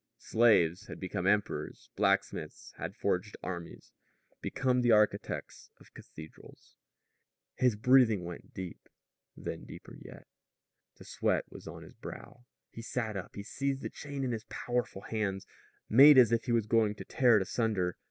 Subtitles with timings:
[0.17, 3.91] Slaves had become emperors; blacksmiths had forged armies,
[4.41, 6.75] become the architects of cathedrals.
[7.53, 8.89] His breathing went deep,
[9.37, 10.25] then deeper yet.
[10.97, 12.45] The sweat was on his brow.
[12.71, 13.35] He sat up.
[13.35, 15.45] He seized the chain in his powerful hands,
[15.87, 17.95] made as if he were going to tear it asunder.